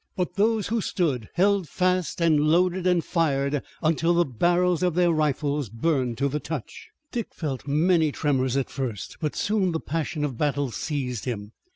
[0.15, 5.11] But those who stood, held fast and loaded and fired until the barrels of their
[5.11, 6.89] rifles burned to the touch.
[7.11, 11.51] Dick felt many tremors at first, but soon the passion of battle seized him.